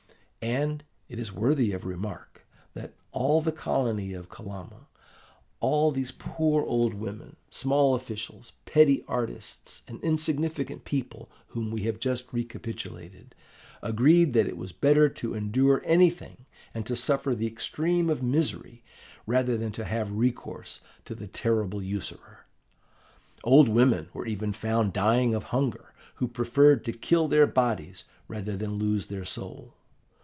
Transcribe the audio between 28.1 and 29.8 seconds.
rather than lose their soul.